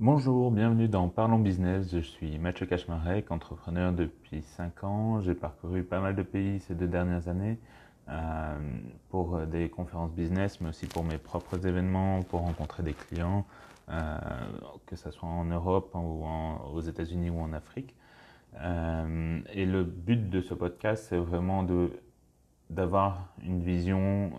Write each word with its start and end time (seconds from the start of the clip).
Bonjour, 0.00 0.50
bienvenue 0.50 0.88
dans 0.88 1.08
Parlons 1.08 1.38
Business. 1.38 1.86
Je 1.92 2.00
suis 2.00 2.36
Mathieu 2.40 2.66
Cachmarek, 2.66 3.30
entrepreneur 3.30 3.92
depuis 3.92 4.42
5 4.42 4.82
ans. 4.82 5.20
J'ai 5.20 5.34
parcouru 5.34 5.84
pas 5.84 6.00
mal 6.00 6.16
de 6.16 6.22
pays 6.24 6.58
ces 6.58 6.74
deux 6.74 6.88
dernières 6.88 7.28
années 7.28 7.60
euh, 8.08 8.58
pour 9.10 9.38
des 9.46 9.68
conférences 9.68 10.10
business, 10.10 10.60
mais 10.60 10.70
aussi 10.70 10.86
pour 10.86 11.04
mes 11.04 11.16
propres 11.16 11.64
événements, 11.64 12.22
pour 12.24 12.40
rencontrer 12.40 12.82
des 12.82 12.92
clients, 12.92 13.46
euh, 13.88 14.18
que 14.86 14.96
ce 14.96 15.12
soit 15.12 15.28
en 15.28 15.44
Europe 15.44 15.94
aux 15.94 16.80
États-Unis 16.80 17.30
ou 17.30 17.38
en 17.38 17.52
Afrique. 17.52 17.94
Euh, 18.56 19.38
et 19.52 19.64
le 19.64 19.84
but 19.84 20.28
de 20.28 20.40
ce 20.40 20.54
podcast, 20.54 21.06
c'est 21.08 21.18
vraiment 21.18 21.64
d'avoir 22.68 23.28
une 23.44 23.62
vision 23.62 24.32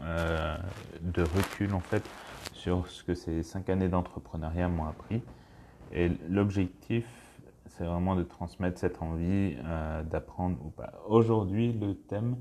de 1.02 1.22
recul 1.22 1.74
en 1.74 1.80
fait 1.80 2.04
sur 2.52 2.88
ce 2.88 3.06
que 3.06 3.14
ces 3.14 3.42
cinq 3.42 3.70
années 3.70 3.88
d'entrepreneuriat 3.88 4.68
m'ont 4.68 4.88
appris. 4.88 5.22
Et 5.92 6.10
l'objectif, 6.30 7.06
c'est 7.68 7.84
vraiment 7.84 8.16
de 8.16 8.24
transmettre 8.24 8.80
cette 8.80 9.02
envie 9.02 9.56
euh, 9.66 10.04
d'apprendre 10.04 10.58
ou 10.66 10.70
pas. 10.70 10.94
Aujourd'hui, 11.08 11.74
le 11.74 11.96
thème, 11.96 12.38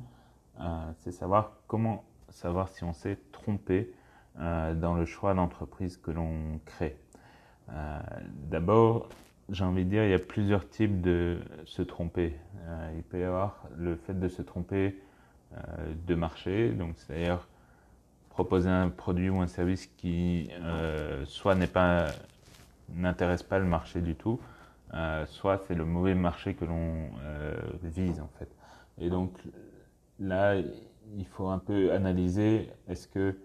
euh, 0.60 0.90
c'est 1.00 1.12
savoir 1.12 1.52
comment 1.66 2.04
savoir 2.30 2.68
si 2.68 2.84
on 2.84 2.92
s'est 2.92 3.18
trompé 3.32 3.92
euh, 4.38 4.74
dans 4.74 4.94
le 4.94 5.04
choix 5.04 5.34
d'entreprise 5.34 5.96
que 5.96 6.10
l'on 6.10 6.60
crée. 6.64 6.96
D'abord, 8.50 9.08
j'ai 9.48 9.64
envie 9.64 9.86
de 9.86 9.90
dire, 9.90 10.04
il 10.04 10.10
y 10.10 10.14
a 10.14 10.18
plusieurs 10.18 10.68
types 10.68 11.00
de 11.00 11.38
se 11.64 11.80
tromper. 11.80 12.36
il 12.94 13.02
peut 13.02 13.18
y 13.18 13.24
avoir 13.24 13.64
le 13.74 13.96
fait 13.96 14.12
de 14.12 14.28
se 14.28 14.42
tromper 14.42 15.00
de 16.06 16.14
marché, 16.14 16.72
donc 16.72 16.96
c'est-à-dire 16.98 17.48
proposer 18.28 18.68
un 18.68 18.90
produit 18.90 19.30
ou 19.30 19.40
un 19.40 19.46
service 19.46 19.86
qui 19.86 20.50
soit 21.24 21.54
n'est 21.54 21.66
pas 21.66 22.08
n'intéresse 22.90 23.42
pas 23.42 23.58
le 23.58 23.64
marché 23.64 24.00
du 24.00 24.14
tout, 24.14 24.40
euh, 24.94 25.26
soit 25.26 25.58
c'est 25.66 25.74
le 25.74 25.84
mauvais 25.84 26.14
marché 26.14 26.54
que 26.54 26.64
l'on 26.64 27.08
euh, 27.22 27.54
vise 27.82 28.20
en 28.20 28.30
fait. 28.38 28.48
Et 28.98 29.10
donc 29.10 29.32
là, 30.20 30.54
il 30.56 31.26
faut 31.26 31.48
un 31.48 31.58
peu 31.58 31.92
analyser 31.92 32.70
est-ce 32.88 33.08
que 33.08 33.36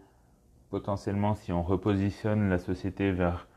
potentiellement 0.70 1.34
si 1.34 1.52
on 1.52 1.64
repositionne 1.64 2.50
la 2.50 2.60
société 2.60 3.12
vers 3.12 3.48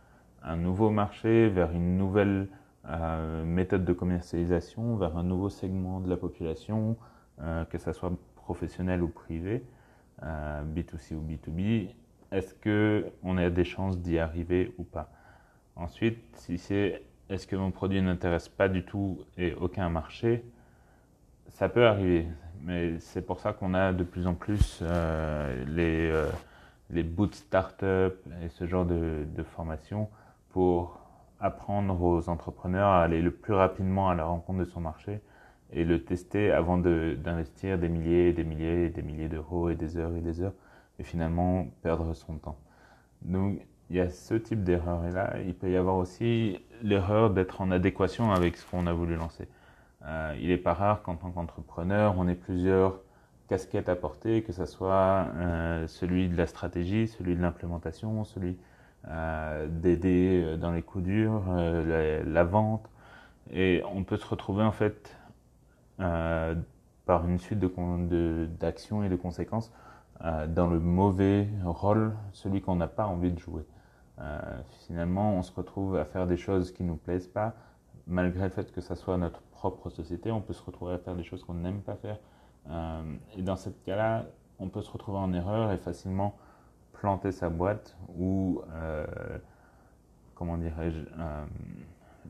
un 0.43 0.57
nouveau 0.57 0.91
marché, 0.91 1.49
vers 1.49 1.71
une 1.73 1.99
nouvelle 1.99 2.49
euh, 2.87 3.45
méthode 3.45 3.85
de 3.85 3.93
commercialisation, 3.93 4.97
vers 4.97 5.17
un 5.17 5.23
nouveau 5.23 5.51
segment 5.51 6.01
de 6.01 6.09
la 6.09 6.17
population, 6.17 6.97
que 7.71 7.79
ce 7.79 7.93
soit 7.93 8.13
professionnel 8.37 9.03
ou 9.03 9.09
privé, 9.09 9.65
B2C 10.23 11.15
ou 11.15 11.23
B2B, 11.23 11.89
est-ce 12.31 12.55
qu'on 12.55 13.37
a 13.37 13.51
des 13.51 13.65
chances 13.65 13.99
d'y 13.99 14.19
arriver 14.19 14.73
ou 14.79 14.85
pas? 14.85 15.11
Ensuite, 15.77 16.19
si 16.35 16.59
c'est 16.59 17.03
est-ce 17.29 17.47
que 17.47 17.57
mon 17.57 17.71
produit 17.71 18.03
n'intéresse 18.03 18.49
pas 18.49 18.69
du 18.69 18.85
tout 18.85 19.21
et 19.39 19.55
aucun 19.55 19.89
marché, 19.89 20.45
ça 21.49 21.69
peut 21.69 21.87
arriver. 21.87 22.27
Mais 22.61 22.99
c'est 23.01 23.23
pour 23.23 23.41
ça 23.41 23.53
qu'on 23.53 23.75
a 23.75 23.93
de 23.93 24.05
plus 24.05 24.27
en 24.27 24.35
plus 24.35 24.81
euh, 24.83 25.65
les, 25.67 26.11
euh, 26.11 26.29
les 26.91 27.03
boot 27.03 27.35
startups 27.35 28.19
et 28.43 28.49
ce 28.51 28.67
genre 28.67 28.85
de, 28.85 29.25
de 29.27 29.43
formation 29.43 30.09
pour 30.51 31.01
apprendre 31.41 32.01
aux 32.01 32.29
entrepreneurs 32.29 32.89
à 32.89 33.03
aller 33.03 33.21
le 33.21 33.33
plus 33.33 33.55
rapidement 33.55 34.09
à 34.09 34.15
la 34.15 34.25
rencontre 34.25 34.61
de 34.61 34.65
son 34.65 34.81
marché 34.81 35.21
et 35.73 35.85
le 35.85 36.05
tester 36.05 36.53
avant 36.53 36.79
d'investir 36.79 37.79
des 37.79 37.89
milliers 37.89 38.29
et 38.29 38.33
des 38.33 38.45
milliers 38.45 38.87
et 38.87 38.91
des 38.91 39.03
milliers 39.03 39.29
d'euros 39.29 39.71
et 39.71 39.75
des 39.75 39.97
heures 39.97 40.15
et 40.15 40.21
des 40.21 40.43
heures 40.43 40.53
et 40.99 41.03
finalement 41.03 41.67
perdre 41.83 42.15
son 42.15 42.37
temps. 42.37 42.59
Donc 43.23 43.61
il 43.93 43.97
y 43.97 44.01
a 44.01 44.09
ce 44.09 44.33
type 44.35 44.65
d'erreur. 44.65 45.05
Et 45.05 45.13
là, 45.13 45.35
il 45.47 45.55
peut 45.55 45.71
y 45.71 45.77
avoir 45.77 45.97
aussi 45.97 46.59
l'erreur 46.83 47.29
d'être 47.29 47.61
en 47.61 47.71
adéquation 47.71 48.33
avec 48.33 48.57
ce 48.57 48.67
qu'on 48.67 48.87
a 48.87 48.93
voulu 48.95 49.17
lancer. 49.17 49.47
Euh, 50.07 50.35
il 50.41 50.49
n'est 50.49 50.57
pas 50.57 50.73
rare 50.73 51.03
qu'en 51.03 51.15
tant 51.17 51.31
qu'entrepreneur, 51.31 52.15
on 52.17 52.27
ait 52.27 52.35
plusieurs 52.35 53.01
casquettes 53.49 53.91
à 53.91 53.95
porter, 53.95 54.43
que 54.43 54.53
ce 54.53 54.65
soit 54.65 55.27
euh, 55.37 55.87
celui 55.89 56.31
de 56.31 56.37
la 56.39 56.47
stratégie, 56.47 57.07
celui 57.07 57.37
de 57.37 57.43
l'implémentation, 57.43 58.25
celui 58.25 58.57
euh, 59.09 59.67
d'aider 59.69 60.57
dans 60.57 60.71
les 60.73 60.81
coups 60.81 61.05
durs, 61.05 61.43
la, 61.53 62.45
vente. 62.45 62.89
Et 63.53 63.83
on 63.95 64.05
peut 64.05 64.17
se 64.17 64.27
retrouver 64.27 64.65
en 64.65 64.73
fait 64.73 65.15
par 65.99 67.29
une 67.29 67.39
suite 67.39 67.59
d'actions 67.59 69.01
de, 69.01 69.05
et 69.05 69.09
de 69.11 69.17
conséquences 69.17 69.71
dans 70.49 70.69
le 70.69 70.81
mauvais 70.81 71.47
rôle, 71.63 72.15
celui 72.33 72.63
qu'on 72.63 72.77
n'a 72.77 72.89
pas 72.89 73.05
envie 73.07 73.31
de 73.31 73.39
jouer. 73.39 73.65
Euh, 74.21 74.61
finalement, 74.87 75.37
on 75.37 75.43
se 75.43 75.53
retrouve 75.53 75.97
à 75.97 76.05
faire 76.05 76.27
des 76.27 76.37
choses 76.37 76.73
qui 76.73 76.83
ne 76.83 76.89
nous 76.89 76.97
plaisent 76.97 77.29
pas, 77.29 77.55
malgré 78.07 78.45
le 78.45 78.51
fait 78.51 78.71
que 78.73 78.81
ça 78.81 78.95
soit 78.95 79.17
notre 79.17 79.41
propre 79.43 79.91
société, 79.91 80.31
on 80.31 80.41
peut 80.41 80.53
se 80.53 80.63
retrouver 80.63 80.95
à 80.95 80.99
faire 80.99 81.15
des 81.15 81.25
choses 81.25 81.45
qu'on 81.45 81.55
n'aime 81.55 81.81
pas 81.81 81.97
faire. 81.97 82.19
Euh, 82.71 83.03
et 83.37 83.43
dans 83.43 83.57
ce 83.57 83.71
cas-là, 83.71 84.27
on 84.59 84.69
peut 84.69 84.83
se 84.83 84.91
retrouver 84.91 85.19
en 85.19 85.33
erreur 85.33 85.73
et 85.73 85.79
facilement 85.79 86.37
planter 86.93 87.33
sa 87.33 87.49
boîte 87.49 87.97
ou, 88.17 88.63
euh, 88.73 89.07
comment 90.35 90.59
dirais-je, 90.59 91.01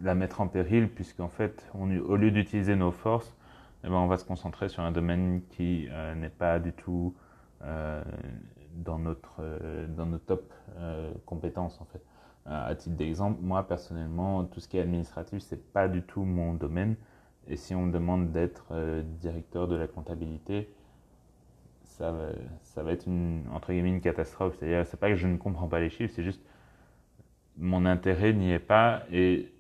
la 0.00 0.14
mettre 0.14 0.40
en 0.40 0.48
péril, 0.48 0.88
puisqu'en 0.88 1.28
fait, 1.28 1.68
on, 1.74 1.94
au 1.98 2.16
lieu 2.16 2.30
d'utiliser 2.30 2.76
nos 2.76 2.92
forces, 2.92 3.36
eh 3.84 3.88
ben, 3.88 3.94
on 3.94 4.06
va 4.06 4.16
se 4.16 4.24
concentrer 4.24 4.68
sur 4.68 4.82
un 4.82 4.92
domaine 4.92 5.42
qui 5.50 5.88
n'est 6.16 6.30
pas 6.30 6.58
du 6.58 6.72
tout 6.72 7.14
dans 8.74 8.98
notre 8.98 9.36
euh, 9.40 9.86
dans 9.86 10.06
nos 10.06 10.18
top 10.18 10.52
euh, 10.76 11.12
compétences 11.26 11.80
en 11.80 11.84
fait. 11.86 12.02
Euh, 12.46 12.70
à 12.70 12.74
titre 12.74 12.96
d'exemple, 12.96 13.38
moi 13.42 13.66
personnellement, 13.66 14.44
tout 14.44 14.60
ce 14.60 14.68
qui 14.68 14.78
est 14.78 14.80
administratif, 14.80 15.42
c'est 15.42 15.72
pas 15.72 15.88
du 15.88 16.02
tout 16.02 16.24
mon 16.24 16.54
domaine. 16.54 16.96
Et 17.48 17.56
si 17.56 17.74
on 17.74 17.82
me 17.82 17.92
demande 17.92 18.30
d'être 18.30 18.72
directeur 19.20 19.66
de 19.66 19.74
la 19.74 19.88
comptabilité, 19.88 20.72
ça 21.82 22.12
va, 22.12 22.28
ça 22.62 22.84
va 22.84 22.92
être 22.92 23.06
une, 23.06 23.44
entre 23.52 23.72
guillemets 23.72 23.88
une 23.88 24.00
catastrophe. 24.00 24.56
C'est-à-dire, 24.58 24.86
c'est 24.86 24.98
pas 24.98 25.08
que 25.08 25.16
je 25.16 25.26
ne 25.26 25.36
comprends 25.36 25.66
pas 25.66 25.80
les 25.80 25.90
chiffres, 25.90 26.12
c'est 26.14 26.22
juste 26.22 26.40
mon 27.56 27.84
intérêt 27.84 28.32
n'y 28.32 28.52
est 28.52 28.58
pas 28.58 29.02
et 29.10 29.52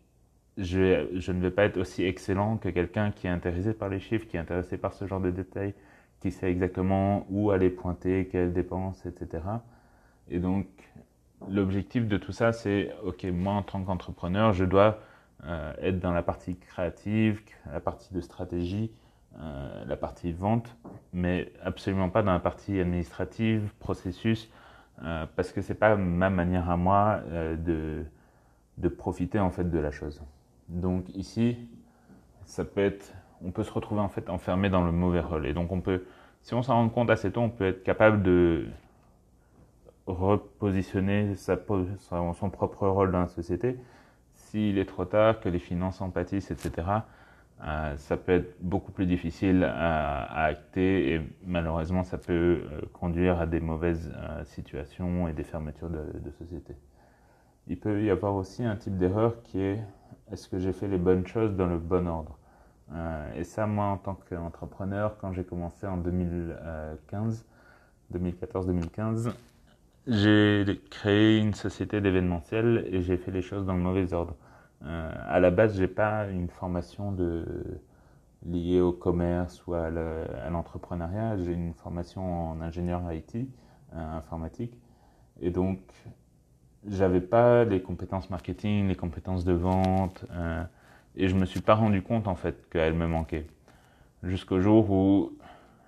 je, 0.58 1.08
je, 1.14 1.32
ne 1.32 1.40
vais 1.40 1.50
pas 1.50 1.64
être 1.64 1.76
aussi 1.76 2.04
excellent 2.04 2.56
que 2.56 2.68
quelqu'un 2.68 3.10
qui 3.10 3.26
est 3.26 3.30
intéressé 3.30 3.72
par 3.74 3.88
les 3.88 4.00
chiffres, 4.00 4.26
qui 4.26 4.36
est 4.36 4.40
intéressé 4.40 4.78
par 4.78 4.92
ce 4.92 5.06
genre 5.06 5.20
de 5.20 5.30
détails, 5.30 5.74
qui 6.22 6.30
sait 6.30 6.50
exactement 6.50 7.26
où 7.30 7.50
aller 7.50 7.68
pointer, 7.68 8.28
quelles 8.30 8.52
dépenses, 8.52 9.04
etc. 9.06 9.42
Et 10.30 10.38
donc, 10.38 10.66
l'objectif 11.48 12.06
de 12.06 12.16
tout 12.16 12.30
ça, 12.30 12.52
c'est, 12.52 12.94
OK, 13.04 13.24
moi 13.24 13.54
en 13.54 13.62
tant 13.62 13.82
qu'entrepreneur, 13.82 14.52
je 14.52 14.64
dois 14.64 15.00
euh, 15.44 15.72
être 15.82 15.98
dans 15.98 16.12
la 16.12 16.22
partie 16.22 16.54
créative, 16.56 17.42
la 17.72 17.80
partie 17.80 18.14
de 18.14 18.20
stratégie, 18.20 18.92
euh, 19.40 19.84
la 19.84 19.96
partie 19.96 20.32
vente, 20.32 20.76
mais 21.12 21.52
absolument 21.60 22.08
pas 22.08 22.22
dans 22.22 22.32
la 22.32 22.38
partie 22.38 22.78
administrative, 22.78 23.72
processus, 23.80 24.48
euh, 25.02 25.26
parce 25.34 25.50
que 25.50 25.60
c'est 25.60 25.74
pas 25.74 25.96
ma 25.96 26.30
manière 26.30 26.70
à 26.70 26.76
moi 26.76 27.20
de, 27.32 28.04
de 28.78 28.88
profiter 28.88 29.40
en 29.40 29.50
fait 29.50 29.68
de 29.68 29.78
la 29.80 29.90
chose. 29.90 30.22
Donc 30.68 31.08
ici, 31.16 31.56
ça 32.44 32.64
peut 32.64 32.80
être 32.80 33.12
on 33.44 33.50
peut 33.50 33.64
se 33.64 33.72
retrouver 33.72 34.00
en 34.00 34.08
fait 34.08 34.28
enfermé 34.30 34.70
dans 34.70 34.84
le 34.84 34.92
mauvais 34.92 35.20
rôle. 35.20 35.46
Et 35.46 35.52
donc 35.52 35.72
on 35.72 35.80
peut, 35.80 36.04
si 36.42 36.54
on 36.54 36.62
s'en 36.62 36.74
rend 36.74 36.88
compte 36.88 37.10
assez 37.10 37.30
tôt, 37.30 37.40
on 37.40 37.50
peut 37.50 37.66
être 37.66 37.82
capable 37.82 38.22
de 38.22 38.66
repositionner 40.06 41.34
son 41.36 42.50
propre 42.50 42.88
rôle 42.88 43.12
dans 43.12 43.20
la 43.20 43.28
société. 43.28 43.78
S'il 44.34 44.78
est 44.78 44.86
trop 44.86 45.04
tard, 45.04 45.40
que 45.40 45.48
les 45.48 45.58
finances 45.58 46.00
en 46.00 46.10
pâtissent, 46.10 46.50
etc., 46.50 46.72
euh, 47.64 47.96
ça 47.96 48.16
peut 48.16 48.32
être 48.32 48.56
beaucoup 48.60 48.90
plus 48.90 49.06
difficile 49.06 49.62
à, 49.62 50.44
acter 50.46 51.14
et 51.14 51.20
malheureusement 51.46 52.02
ça 52.02 52.18
peut 52.18 52.32
euh, 52.32 52.80
conduire 52.92 53.40
à 53.40 53.46
des 53.46 53.60
mauvaises 53.60 54.10
euh, 54.16 54.44
situations 54.46 55.28
et 55.28 55.32
des 55.32 55.44
fermetures 55.44 55.88
de, 55.88 56.02
de 56.18 56.30
sociétés. 56.32 56.74
Il 57.68 57.78
peut 57.78 58.02
y 58.02 58.10
avoir 58.10 58.34
aussi 58.34 58.64
un 58.64 58.74
type 58.74 58.96
d'erreur 58.96 59.40
qui 59.44 59.60
est 59.60 59.78
est-ce 60.32 60.48
que 60.48 60.58
j'ai 60.58 60.72
fait 60.72 60.88
les 60.88 60.98
bonnes 60.98 61.26
choses 61.26 61.54
dans 61.54 61.66
le 61.66 61.78
bon 61.78 62.08
ordre? 62.08 62.36
Euh, 62.94 63.34
et 63.34 63.44
ça, 63.44 63.66
moi, 63.66 63.86
en 63.86 63.96
tant 63.96 64.18
qu'entrepreneur, 64.28 65.16
quand 65.18 65.32
j'ai 65.32 65.44
commencé 65.44 65.86
en 65.86 65.96
2015, 65.96 67.44
2014-2015, 68.12 69.32
j'ai 70.06 70.80
créé 70.90 71.38
une 71.38 71.54
société 71.54 72.00
d'événementiel 72.00 72.86
et 72.90 73.02
j'ai 73.02 73.16
fait 73.16 73.30
les 73.30 73.42
choses 73.42 73.64
dans 73.64 73.74
le 73.74 73.82
mauvais 73.82 74.12
ordre. 74.12 74.36
Euh, 74.84 75.12
à 75.28 75.40
la 75.40 75.50
base, 75.50 75.76
j'ai 75.76 75.88
pas 75.88 76.28
une 76.28 76.48
formation 76.48 77.12
de 77.12 77.44
liée 78.44 78.80
au 78.80 78.92
commerce 78.92 79.64
ou 79.66 79.74
à 79.74 79.90
l'entrepreneuriat. 80.50 81.38
J'ai 81.38 81.52
une 81.52 81.74
formation 81.74 82.50
en 82.50 82.60
ingénieur 82.60 83.00
IT, 83.12 83.36
euh, 83.36 83.46
informatique, 83.94 84.76
et 85.40 85.50
donc 85.50 85.78
j'avais 86.88 87.20
pas 87.20 87.64
les 87.64 87.80
compétences 87.80 88.28
marketing, 88.28 88.88
les 88.88 88.96
compétences 88.96 89.44
de 89.44 89.52
vente. 89.52 90.24
Euh, 90.32 90.64
et 91.16 91.28
je 91.28 91.34
me 91.34 91.44
suis 91.44 91.60
pas 91.60 91.74
rendu 91.74 92.02
compte 92.02 92.28
en 92.28 92.34
fait 92.34 92.68
qu'elle 92.70 92.94
me 92.94 93.06
manquait. 93.06 93.46
Jusqu'au 94.22 94.60
jour 94.60 94.90
où 94.90 95.32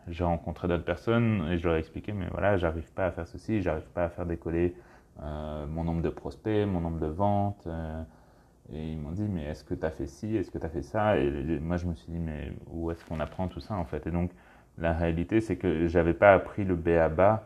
j'ai 0.09 0.25
rencontré 0.25 0.69
d'autres 0.69 0.85
personnes 0.85 1.49
et 1.51 1.59
je 1.59 1.67
leur 1.67 1.77
ai 1.77 1.79
expliqué, 1.79 2.13
mais 2.13 2.27
voilà, 2.31 2.57
j'arrive 2.57 2.91
pas 2.93 3.07
à 3.07 3.11
faire 3.11 3.27
ceci, 3.27 3.63
j'arrive 3.63 3.89
pas 3.95 4.05
à 4.05 4.09
faire 4.09 4.27
décoller 4.27 4.75
euh, 5.23 5.67
mon 5.67 5.85
nombre 5.85 6.03
de 6.03 6.09
prospects, 6.11 6.67
mon 6.67 6.81
nombre 6.81 6.99
de 6.99 7.07
ventes, 7.07 7.67
euh, 7.67 8.03
Et 8.73 8.93
ils 8.93 8.99
m'ont 8.99 9.13
dit, 9.13 9.23
mais 9.29 9.45
est-ce 9.45 9.65
que 9.65 9.75
tu 9.75 9.85
as 9.87 9.91
fait 9.91 10.07
ci, 10.07 10.37
est-ce 10.37 10.51
que 10.51 10.59
tu 10.59 10.67
as 10.67 10.69
fait 10.71 10.83
ça? 10.83 11.17
Et 11.19 11.31
moi, 11.61 11.77
je 11.77 11.87
me 11.87 11.95
suis 11.95 12.11
dit, 12.13 12.19
mais 12.19 12.53
où 12.71 12.91
est-ce 12.91 13.05
qu'on 13.05 13.21
apprend 13.21 13.49
tout 13.49 13.61
ça 13.61 13.75
en 13.75 13.85
fait? 13.85 14.07
Et 14.07 14.11
donc, 14.11 14.31
la 14.79 14.93
réalité, 14.93 15.41
c'est 15.41 15.57
que 15.57 15.87
j'avais 15.87 16.15
pas 16.15 16.35
appris 16.35 16.65
le 16.65 16.75
B 16.75 16.89
à 16.89 17.09
bas 17.09 17.45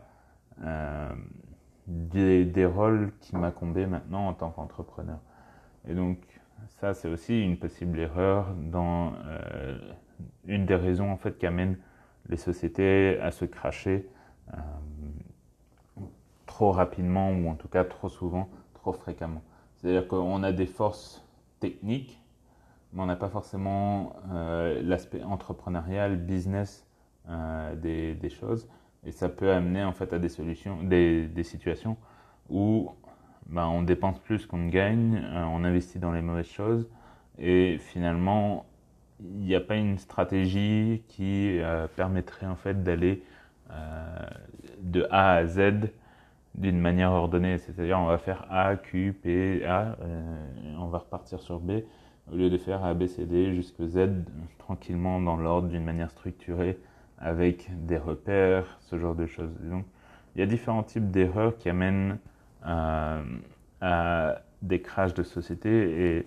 euh, 0.65 1.11
des, 1.87 2.45
des, 2.45 2.67
rôles 2.67 3.13
qui 3.21 3.37
m'accombaient 3.37 3.87
maintenant 3.87 4.29
en 4.29 4.35
tant 4.35 4.51
qu'entrepreneur. 4.51 5.19
Et 5.89 5.95
donc, 5.95 6.19
ça, 6.81 6.95
c'est 6.95 7.09
aussi 7.09 7.43
une 7.43 7.57
possible 7.57 7.99
erreur 7.99 8.55
dans 8.55 9.13
euh, 9.27 9.79
une 10.47 10.67
des 10.67 10.75
raisons 10.75 11.11
en 11.11 11.17
fait 11.17 11.39
qui 11.39 11.47
amène 11.47 11.77
les 12.29 12.37
sociétés 12.37 13.19
à 13.21 13.31
se 13.31 13.45
cracher 13.45 14.09
euh, 14.53 14.57
trop 16.47 16.71
rapidement 16.71 17.31
ou 17.31 17.49
en 17.49 17.55
tout 17.55 17.69
cas 17.69 17.85
trop 17.85 18.09
souvent, 18.09 18.49
trop 18.75 18.93
fréquemment. 18.93 19.43
C'est-à-dire 19.77 20.07
qu'on 20.07 20.43
a 20.43 20.53
des 20.53 20.67
forces 20.67 21.25
techniques, 21.61 22.21
mais 22.93 23.03
on 23.03 23.07
n'a 23.07 23.17
pas 23.17 23.29
forcément 23.29 24.15
euh, 24.33 24.81
l'aspect 24.83 25.23
entrepreneurial, 25.23 26.17
business 26.17 26.85
des, 27.83 28.15
des, 28.15 28.31
choses. 28.31 28.67
Et 29.05 29.13
ça 29.13 29.29
peut 29.29 29.53
amener 29.53 29.85
en 29.85 29.93
fait 29.93 30.15
à 30.15 30.19
des 30.19 30.31
solutions, 30.31 30.83
des, 30.83 31.27
des 31.27 31.43
situations 31.43 31.99
où 32.49 32.91
ben, 33.49 33.67
on 33.67 33.83
dépense 33.83 34.19
plus 34.19 34.47
qu'on 34.47 34.67
gagne, 34.67 35.23
euh, 35.25 35.45
on 35.45 35.65
investit 35.65 35.99
dans 35.99 36.13
les 36.13 36.23
mauvaises 36.23 36.47
choses 36.47 36.89
et 37.39 37.79
finalement 37.79 38.67
il 39.21 39.47
n'y 39.47 39.55
a 39.55 39.61
pas 39.61 39.77
une 39.77 39.99
stratégie 39.99 41.03
qui 41.09 41.59
euh, 41.61 41.87
permettrait 41.97 42.47
en 42.47 42.57
fait 42.57 42.83
d'aller 42.83 43.23
euh, 43.71 44.19
de 44.81 45.07
A 45.11 45.35
à 45.35 45.47
Z 45.47 45.91
d'une 46.55 46.79
manière 46.79 47.13
ordonnée. 47.13 47.59
C'est-à-dire, 47.59 47.99
on 47.99 48.07
va 48.07 48.19
faire 48.19 48.47
A, 48.51 48.77
Q, 48.77 49.19
P, 49.23 49.65
A, 49.65 49.97
euh, 50.01 50.75
on 50.79 50.87
va 50.87 50.99
repartir 50.99 51.41
sur 51.41 51.61
B, 51.61 51.83
au 52.33 52.37
lieu 52.37 52.51
de 52.51 52.59
faire 52.59 52.85
A, 52.85 52.95
B, 52.95 53.07
C, 53.07 53.27
D 53.27 53.55
jusqu'à 53.55 53.87
Z 53.87 54.09
tranquillement 54.59 55.21
dans 55.21 55.37
l'ordre 55.37 55.69
d'une 55.69 55.85
manière 55.85 56.11
structurée 56.11 56.79
avec 57.19 57.69
des 57.87 57.99
repères, 57.99 58.79
ce 58.81 58.99
genre 58.99 59.15
de 59.15 59.27
choses. 59.27 59.51
Donc, 59.63 59.85
il 60.35 60.41
y 60.41 60.43
a 60.43 60.47
différents 60.47 60.85
types 60.85 61.11
d'erreurs 61.11 61.57
qui 61.59 61.69
amènent 61.69 62.19
à, 62.63 63.23
des 64.63 64.81
crashs 64.81 65.15
de 65.15 65.23
société. 65.23 65.71
Et 65.71 66.27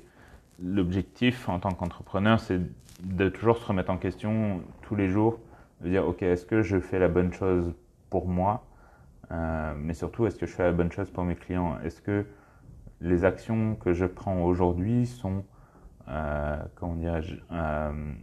l'objectif 0.63 1.49
en 1.49 1.59
tant 1.59 1.71
qu'entrepreneur, 1.71 2.39
c'est 2.39 2.61
de 3.03 3.29
toujours 3.29 3.57
se 3.57 3.65
remettre 3.65 3.91
en 3.91 3.97
question 3.97 4.61
tous 4.81 4.95
les 4.95 5.07
jours, 5.07 5.39
de 5.81 5.89
dire, 5.89 6.07
OK, 6.07 6.21
est-ce 6.23 6.45
que 6.45 6.61
je 6.61 6.79
fais 6.79 6.99
la 6.99 7.07
bonne 7.07 7.33
chose 7.33 7.73
pour 8.09 8.27
moi 8.27 8.63
euh, 9.31 9.73
mais 9.77 9.93
surtout, 9.93 10.25
est-ce 10.25 10.37
que 10.37 10.45
je 10.45 10.51
fais 10.51 10.63
la 10.63 10.71
bonne 10.71 10.91
chose 10.91 11.09
pour 11.09 11.23
mes 11.23 11.35
clients? 11.35 11.77
Est-ce 11.83 12.01
que 12.01 12.25
les 12.99 13.23
actions 13.23 13.75
que 13.75 13.93
je 13.93 14.05
prends 14.05 14.43
aujourd'hui 14.43 15.05
sont, 15.05 15.45
euh, 16.09 16.57
comment 16.75 16.95
dirais-je, 16.95 17.35
euh, 17.51 18.13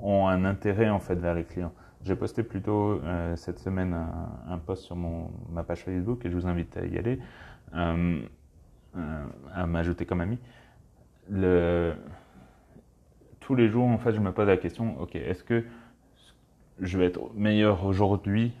ont 0.00 0.26
un 0.28 0.44
intérêt 0.44 0.88
en 0.88 1.00
fait 1.00 1.16
vers 1.16 1.34
les 1.34 1.44
clients? 1.44 1.74
J'ai 2.04 2.16
posté 2.16 2.42
plutôt 2.42 3.00
euh, 3.04 3.36
cette 3.36 3.60
semaine 3.60 3.94
un, 3.94 4.52
un, 4.54 4.58
post 4.58 4.82
sur 4.84 4.96
mon, 4.96 5.30
ma 5.50 5.62
page 5.62 5.84
Facebook 5.84 6.24
et 6.26 6.30
je 6.30 6.34
vous 6.34 6.46
invite 6.48 6.76
à 6.76 6.84
y 6.84 6.98
aller, 6.98 7.20
euh, 7.74 8.20
euh, 8.96 9.24
à 9.54 9.66
m'ajouter 9.66 10.04
comme 10.04 10.20
ami. 10.20 10.38
Le, 11.30 11.94
tous 13.38 13.54
les 13.54 13.68
jours, 13.68 13.86
en 13.86 13.98
fait, 13.98 14.12
je 14.12 14.20
me 14.20 14.32
pose 14.32 14.48
la 14.48 14.56
question, 14.56 15.00
ok, 15.00 15.14
est-ce 15.14 15.44
que 15.44 15.64
je 16.80 16.98
vais 16.98 17.06
être 17.06 17.32
meilleur 17.34 17.84
aujourd'hui 17.84 18.52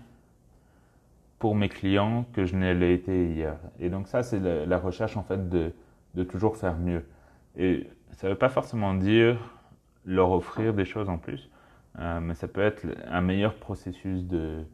pour 1.40 1.56
mes 1.56 1.68
clients 1.68 2.24
que 2.32 2.44
je 2.44 2.54
ne 2.54 2.72
l'ai 2.72 2.94
été 2.94 3.26
hier? 3.26 3.56
Et 3.80 3.90
donc 3.90 4.06
ça, 4.06 4.22
c'est 4.22 4.38
la, 4.38 4.66
la, 4.66 4.78
recherche 4.78 5.16
en 5.16 5.24
fait 5.24 5.48
de, 5.48 5.72
de, 6.14 6.22
toujours 6.22 6.56
faire 6.56 6.76
mieux. 6.76 7.04
Et 7.56 7.88
ça 8.12 8.28
ne 8.28 8.32
veut 8.32 8.38
pas 8.38 8.48
forcément 8.48 8.94
dire 8.94 9.36
leur 10.04 10.30
offrir 10.30 10.74
des 10.74 10.84
choses 10.84 11.08
en 11.08 11.18
plus, 11.18 11.50
euh, 11.98 12.20
mais 12.20 12.34
ça 12.34 12.48
peut 12.48 12.62
être 12.62 12.86
un 13.06 13.20
meilleur 13.20 13.54
processus 13.54 14.24
de, 14.24 14.64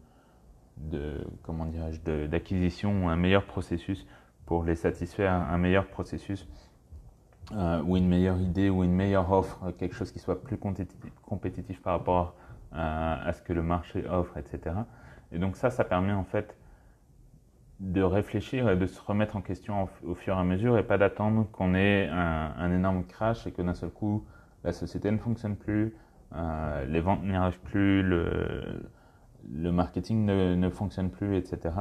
comment 1.43 1.67
dirais-je, 1.67 2.27
d'acquisition, 2.27 3.09
un 3.09 3.17
meilleur 3.17 3.45
processus 3.45 4.07
pour 4.47 4.65
les 4.65 4.77
satisfaire, 4.77 5.33
un 5.33 5.59
meilleur 5.59 5.87
processus 5.87 6.49
euh, 7.53 7.83
ou 7.83 7.97
une 7.97 8.09
meilleure 8.09 8.41
idée 8.41 8.71
ou 8.71 8.85
une 8.85 8.93
meilleure 8.93 9.31
offre, 9.33 9.73
quelque 9.79 9.95
chose 9.95 10.13
qui 10.13 10.19
soit 10.19 10.43
plus 10.43 10.59
compétitif, 10.59 11.83
par 11.83 11.95
rapport 11.95 12.35
à, 12.73 13.27
à 13.27 13.33
ce 13.33 13.43
que 13.43 13.53
le 13.53 13.63
marché 13.63 14.07
offre, 14.09 14.37
etc. 14.37 14.77
Et 15.33 15.39
donc 15.39 15.57
ça, 15.57 15.71
ça 15.71 15.85
permet 15.85 16.13
en 16.13 16.25
fait 16.25 16.57
de 17.81 18.03
réfléchir 18.03 18.69
et 18.71 18.77
de 18.77 18.87
se 18.87 19.01
remettre 19.01 19.37
en 19.37 19.41
question 19.41 19.85
au, 19.85 20.11
au 20.11 20.15
fur 20.15 20.35
et 20.35 20.39
à 20.39 20.45
mesure 20.45 20.79
et 20.79 20.83
pas 20.83 20.99
d'attendre 20.99 21.47
qu'on 21.53 21.75
ait 21.75 22.09
un, 22.09 22.53
un, 22.59 22.73
énorme 22.73 23.05
crash 23.05 23.47
et 23.47 23.53
que 23.53 23.63
d'un 23.63 23.75
seul 23.75 23.91
coup 23.91 24.25
la 24.65 24.73
société 24.73 25.11
ne 25.11 25.19
fonctionne 25.19 25.57
plus, 25.57 25.95
euh, 26.35 26.85
les 26.87 27.01
ventes 27.01 27.23
n'y 27.25 27.35
arrivent 27.35 27.61
plus, 27.61 28.03
le, 28.03 28.83
marketing 29.73 30.25
ne, 30.25 30.55
ne, 30.55 30.71
fonctionne 30.71 31.11
plus, 31.11 31.37
etc. 31.37 31.75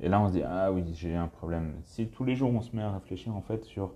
Et 0.00 0.08
là 0.08 0.20
on 0.20 0.28
se 0.28 0.32
dit 0.32 0.42
ah 0.42 0.72
oui 0.72 0.84
j'ai 0.94 1.14
un 1.14 1.28
problème. 1.28 1.74
Si 1.84 2.08
tous 2.08 2.24
les 2.24 2.34
jours 2.34 2.50
on 2.54 2.60
se 2.60 2.74
met 2.74 2.82
à 2.82 2.92
réfléchir 2.92 3.34
en 3.34 3.42
fait 3.42 3.64
sur 3.64 3.92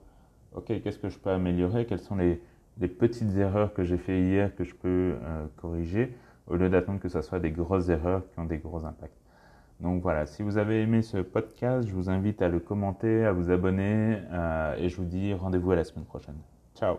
ok 0.55 0.67
qu'est-ce 0.83 0.99
que 0.99 1.09
je 1.09 1.19
peux 1.19 1.31
améliorer, 1.31 1.87
quelles 1.87 2.01
sont 2.01 2.17
les, 2.17 2.43
les 2.79 2.89
petites 2.89 3.37
erreurs 3.37 3.73
que 3.73 3.85
j'ai 3.85 3.99
fait 3.99 4.21
hier 4.21 4.55
que 4.55 4.65
je 4.65 4.75
peux 4.75 5.17
euh, 5.23 5.47
corriger, 5.57 6.17
au 6.47 6.57
lieu 6.57 6.69
d'attendre 6.69 7.01
que 7.01 7.09
ce 7.09 7.23
soit 7.23 7.41
des 7.41 7.51
grosses 7.51 7.89
erreurs 7.89 8.23
qui 8.31 8.39
ont 8.39 8.45
des 8.45 8.59
gros 8.59 8.85
impacts. 8.85 9.25
Donc 9.81 10.03
voilà, 10.03 10.27
si 10.27 10.43
vous 10.43 10.57
avez 10.57 10.83
aimé 10.83 11.03
ce 11.03 11.19
podcast, 11.19 11.89
je 11.89 11.95
vous 11.95 12.09
invite 12.09 12.43
à 12.43 12.49
le 12.49 12.61
commenter, 12.61 13.25
à 13.25 13.33
vous 13.33 13.51
abonner 13.51 14.19
euh, 14.31 14.77
et 14.79 14.89
je 14.89 14.97
vous 14.97 15.05
dis 15.05 15.35
rendez-vous 15.35 15.73
à 15.73 15.77
la 15.77 15.85
semaine 15.85 16.05
prochaine. 16.05 16.37
Ciao 16.75 16.99